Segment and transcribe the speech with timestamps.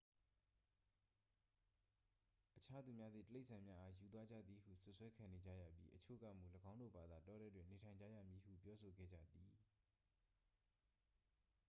[2.57, 9.51] အခြားသူများသည် တိရစ္ဆာန်များအား ယူသွားကြသည်ဟု စွပ်စွဲခံနေကြရပြီး အချို့ကမူ ၎င်းတို့ဘာသာ တောထဲတွင် နေထိုင်ကြရမည်ဟု ပြောဆိုခဲ့ကြသည်